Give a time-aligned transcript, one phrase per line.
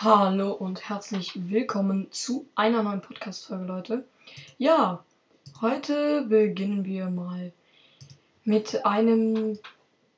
[0.00, 4.04] Hallo und herzlich willkommen zu einer neuen Podcast-Folge, Leute.
[4.56, 5.04] Ja,
[5.60, 7.52] heute beginnen wir mal
[8.44, 9.58] mit einem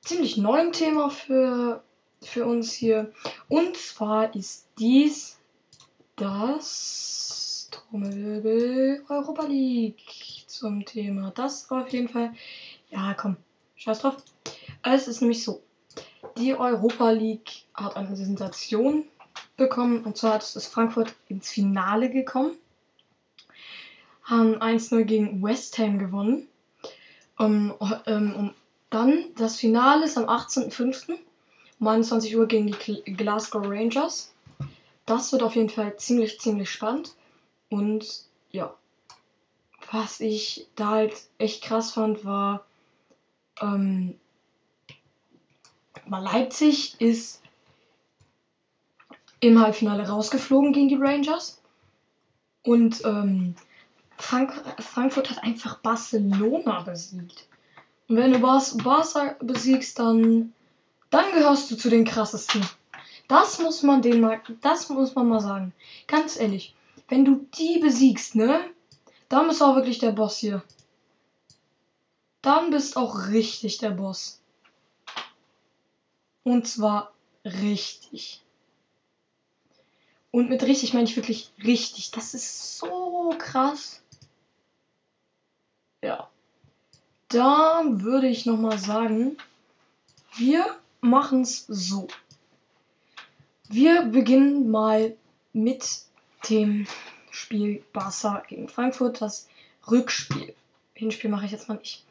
[0.03, 1.83] ziemlich neuen Thema für,
[2.21, 3.11] für uns hier.
[3.49, 5.39] Und zwar ist dies
[6.17, 10.05] das Trommelwirbel Europa League
[10.47, 11.33] zum Thema.
[11.35, 12.35] Das auf jeden Fall.
[12.91, 13.39] Ja, komm,
[13.77, 14.17] scheiß drauf.
[14.83, 15.63] Es ist nämlich so.
[16.37, 19.05] Die Europa League hat eine Sensation
[19.61, 20.03] bekommen.
[20.03, 22.57] Und zwar ist Frankfurt ins Finale gekommen.
[24.25, 26.49] Haben 1-0 gegen West Ham gewonnen.
[27.39, 28.55] Um, um, um,
[28.91, 31.17] dann das Finale ist am 18.05.
[31.79, 34.33] um 21 Uhr gegen die Glasgow Rangers.
[35.07, 37.15] Das wird auf jeden Fall ziemlich, ziemlich spannend.
[37.69, 38.75] Und ja,
[39.93, 42.65] was ich da halt echt krass fand, war,
[43.61, 44.19] ähm,
[46.07, 47.41] Leipzig ist
[49.41, 51.61] im Halbfinale rausgeflogen gegen die Rangers.
[52.63, 53.55] Und ähm,
[54.19, 57.49] Frank Frankfurt hat einfach Barcelona besiegt.
[58.09, 60.53] Und wenn du Bar Barca besiegst, dann,
[61.11, 62.65] dann gehörst du zu den krassesten.
[63.29, 65.73] Das muss man den mal, das muss man mal sagen.
[66.07, 66.75] Ganz ehrlich,
[67.09, 68.61] wenn du die besiegst, ne,
[69.29, 70.63] dann bist du auch wirklich der Boss hier.
[72.43, 74.41] Dann bist auch richtig der Boss.
[76.43, 77.13] Und zwar
[77.45, 78.43] richtig.
[80.31, 82.11] Und mit richtig meine ich wirklich richtig.
[82.13, 84.01] Das ist so krass.
[86.03, 86.29] Ja.
[87.29, 89.37] Da würde ich nochmal sagen,
[90.37, 90.65] wir
[91.01, 92.09] machen es so.
[93.69, 95.17] Wir beginnen mal
[95.53, 96.03] mit
[96.49, 96.87] dem
[97.31, 99.49] Spiel Barca gegen Frankfurt, das
[99.89, 100.55] Rückspiel.
[100.95, 102.05] Hinspiel mache ich jetzt mal nicht.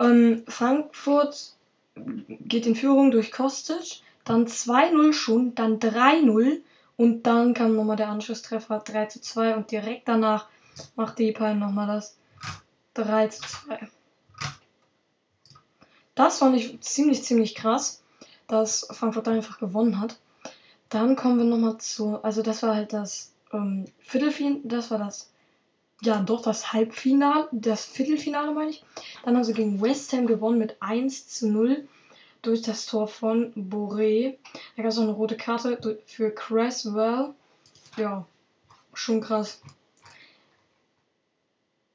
[0.00, 1.54] Ähm, Frankfurt
[1.94, 6.60] geht in Führung durch Kostic, dann 2-0 schon, dann 3-0
[6.96, 10.48] und dann kam nochmal der Anschlusstreffer 3 zu 2 und direkt danach
[10.94, 12.16] macht Depay nochmal das
[12.94, 13.88] 3 zu 2.
[16.14, 18.02] Das fand ich ziemlich, ziemlich krass,
[18.46, 20.18] dass Frankfurt einfach gewonnen hat.
[20.88, 25.30] Dann kommen wir nochmal zu, also das war halt das ähm, Viertelfinale, das war das,
[26.00, 28.84] ja doch das Halbfinale, das Viertelfinale meine ich.
[29.24, 31.86] Dann haben sie gegen West Ham gewonnen mit 1 zu 0
[32.46, 34.36] durch das Tor von Boré.
[34.76, 37.34] Da gab es auch eine rote Karte für Cresswell.
[37.96, 38.26] Ja,
[38.94, 39.60] schon krass.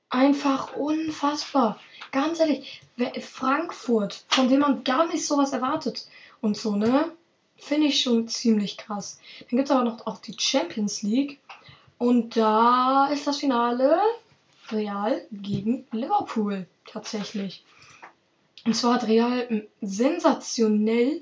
[0.10, 1.80] Einfach unfassbar.
[2.12, 2.82] Ganz ehrlich,
[3.22, 6.08] Frankfurt, von dem man gar nicht sowas erwartet
[6.42, 7.12] und so, ne?
[7.56, 9.20] Finde ich schon ziemlich krass.
[9.40, 11.40] Dann gibt es aber noch auch die Champions League.
[11.98, 14.00] Und da ist das Finale
[14.70, 17.64] Real gegen Liverpool tatsächlich.
[18.66, 21.22] Und zwar hat Real sensationell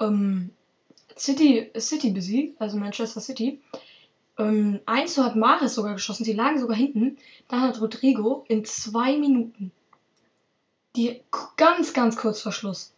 [0.00, 0.50] ähm,
[1.16, 3.60] City, City besiegt, also Manchester City.
[4.38, 7.18] Ähm, 1 hat Mares sogar geschossen, sie lagen sogar hinten.
[7.48, 9.72] Dann hat Rodrigo in zwei Minuten,
[10.94, 11.20] die
[11.56, 12.92] ganz, ganz kurz vor Schluss,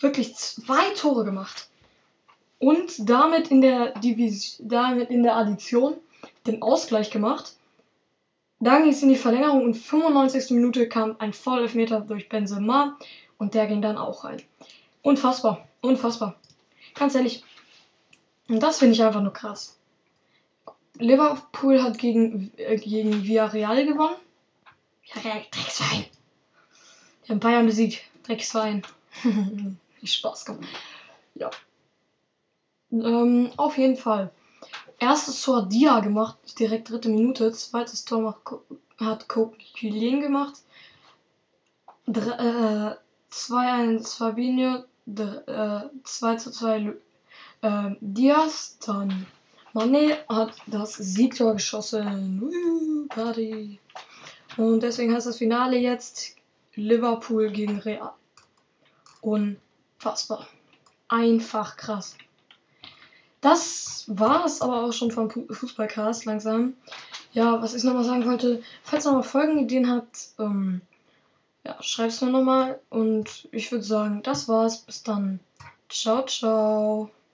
[0.00, 1.68] wirklich zwei Tore gemacht.
[2.58, 5.94] Und damit in der Division, damit in der Addition
[6.46, 7.54] den Ausgleich gemacht.
[8.60, 10.50] Dann ging es in die Verlängerung und 95.
[10.50, 12.98] Minute kam ein Vollelfmeter durch Benzema
[13.38, 14.42] und der ging dann auch rein.
[15.02, 16.34] Unfassbar, unfassbar.
[16.94, 17.44] Ganz ehrlich,
[18.48, 19.78] und das finde ich einfach nur krass.
[20.98, 24.16] Liverpool hat gegen, äh, gegen Villarreal gewonnen.
[25.04, 26.06] Villarreal, Drecksverein.
[27.24, 28.00] Die haben Bayern besiegt.
[28.24, 28.82] Drecksverein.
[30.02, 30.68] Spaß gemacht.
[31.34, 31.50] Ja.
[32.90, 34.30] Ähm, auf jeden Fall.
[34.98, 37.52] Erstes Tor Dia gemacht, direkt dritte Minute.
[37.52, 38.40] Zweites Tor macht,
[38.98, 40.54] hat Coquelin gemacht.
[42.08, 42.98] 2-1
[43.30, 44.84] äh, Fabinho,
[46.04, 46.94] 2 zu 2
[47.62, 49.26] äh, Diaz, dann
[49.74, 52.42] Mané hat das Siegtor geschossen.
[52.42, 53.78] Uh, Party.
[54.56, 56.36] Und deswegen heißt das Finale jetzt
[56.74, 58.12] Liverpool gegen Real.
[59.20, 60.48] Unfassbar.
[61.08, 62.16] Einfach krass.
[63.40, 66.74] Das war es aber auch schon vom Fußballcast langsam.
[67.32, 70.80] Ja, was ich nochmal sagen wollte, falls ihr noch Folgenideen habt, ähm,
[71.64, 72.80] ja, schreib's mir nochmal.
[72.88, 74.78] Und ich würde sagen, das war's.
[74.78, 75.40] Bis dann.
[75.88, 77.10] Ciao, ciao.